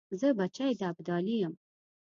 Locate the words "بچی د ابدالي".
0.39-1.35